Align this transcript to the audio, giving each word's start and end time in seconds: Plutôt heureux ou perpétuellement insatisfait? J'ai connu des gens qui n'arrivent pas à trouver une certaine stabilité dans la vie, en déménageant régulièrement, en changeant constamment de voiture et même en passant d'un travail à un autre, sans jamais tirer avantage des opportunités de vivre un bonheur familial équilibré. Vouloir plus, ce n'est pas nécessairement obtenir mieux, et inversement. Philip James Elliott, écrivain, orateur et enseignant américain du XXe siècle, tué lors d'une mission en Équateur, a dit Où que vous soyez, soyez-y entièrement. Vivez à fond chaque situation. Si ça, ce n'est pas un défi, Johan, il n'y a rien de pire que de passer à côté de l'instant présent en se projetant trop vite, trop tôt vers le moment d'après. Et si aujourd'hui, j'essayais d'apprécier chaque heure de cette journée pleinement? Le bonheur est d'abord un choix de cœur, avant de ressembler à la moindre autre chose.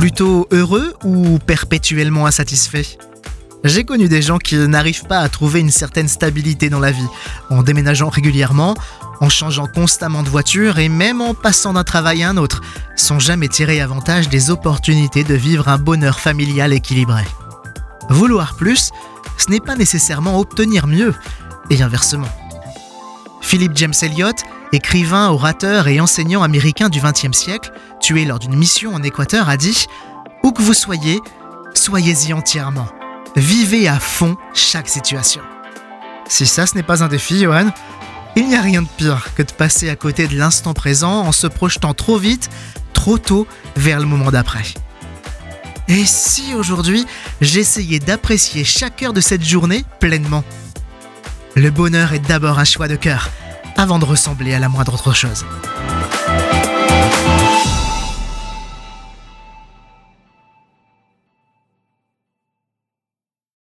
Plutôt 0.00 0.48
heureux 0.50 0.94
ou 1.04 1.38
perpétuellement 1.40 2.24
insatisfait? 2.24 2.86
J'ai 3.64 3.84
connu 3.84 4.08
des 4.08 4.22
gens 4.22 4.38
qui 4.38 4.56
n'arrivent 4.56 5.04
pas 5.04 5.18
à 5.18 5.28
trouver 5.28 5.60
une 5.60 5.70
certaine 5.70 6.08
stabilité 6.08 6.70
dans 6.70 6.80
la 6.80 6.90
vie, 6.90 7.06
en 7.50 7.62
déménageant 7.62 8.08
régulièrement, 8.08 8.74
en 9.20 9.28
changeant 9.28 9.66
constamment 9.66 10.22
de 10.22 10.30
voiture 10.30 10.78
et 10.78 10.88
même 10.88 11.20
en 11.20 11.34
passant 11.34 11.74
d'un 11.74 11.84
travail 11.84 12.22
à 12.22 12.30
un 12.30 12.38
autre, 12.38 12.62
sans 12.96 13.18
jamais 13.18 13.48
tirer 13.48 13.82
avantage 13.82 14.30
des 14.30 14.50
opportunités 14.50 15.22
de 15.22 15.34
vivre 15.34 15.68
un 15.68 15.76
bonheur 15.76 16.18
familial 16.18 16.72
équilibré. 16.72 17.24
Vouloir 18.08 18.54
plus, 18.54 18.92
ce 19.36 19.50
n'est 19.50 19.60
pas 19.60 19.76
nécessairement 19.76 20.38
obtenir 20.38 20.86
mieux, 20.86 21.14
et 21.68 21.82
inversement. 21.82 22.30
Philip 23.42 23.72
James 23.74 23.92
Elliott, 24.00 24.44
écrivain, 24.72 25.28
orateur 25.30 25.88
et 25.88 26.00
enseignant 26.00 26.42
américain 26.42 26.88
du 26.88 27.00
XXe 27.00 27.36
siècle, 27.36 27.72
tué 28.00 28.24
lors 28.24 28.38
d'une 28.38 28.56
mission 28.56 28.94
en 28.94 29.02
Équateur, 29.02 29.48
a 29.48 29.56
dit 29.56 29.86
Où 30.42 30.52
que 30.52 30.62
vous 30.62 30.74
soyez, 30.74 31.20
soyez-y 31.74 32.32
entièrement. 32.32 32.88
Vivez 33.36 33.88
à 33.88 34.00
fond 34.00 34.36
chaque 34.54 34.88
situation. 34.88 35.42
Si 36.28 36.46
ça, 36.46 36.66
ce 36.66 36.74
n'est 36.74 36.82
pas 36.82 37.02
un 37.02 37.08
défi, 37.08 37.40
Johan, 37.40 37.70
il 38.36 38.48
n'y 38.48 38.56
a 38.56 38.60
rien 38.60 38.82
de 38.82 38.88
pire 38.96 39.28
que 39.34 39.42
de 39.42 39.52
passer 39.52 39.90
à 39.90 39.96
côté 39.96 40.28
de 40.28 40.36
l'instant 40.36 40.74
présent 40.74 41.20
en 41.20 41.32
se 41.32 41.46
projetant 41.46 41.94
trop 41.94 42.18
vite, 42.18 42.48
trop 42.92 43.18
tôt 43.18 43.46
vers 43.76 43.98
le 43.98 44.06
moment 44.06 44.30
d'après. 44.30 44.62
Et 45.88 46.04
si 46.04 46.54
aujourd'hui, 46.54 47.04
j'essayais 47.40 47.98
d'apprécier 47.98 48.62
chaque 48.62 49.02
heure 49.02 49.12
de 49.12 49.20
cette 49.20 49.44
journée 49.44 49.84
pleinement? 49.98 50.44
Le 51.56 51.70
bonheur 51.70 52.12
est 52.12 52.20
d'abord 52.20 52.60
un 52.60 52.64
choix 52.64 52.86
de 52.86 52.94
cœur, 52.94 53.28
avant 53.80 53.98
de 53.98 54.04
ressembler 54.04 54.52
à 54.52 54.58
la 54.58 54.68
moindre 54.68 54.92
autre 54.92 55.14
chose. 55.14 55.46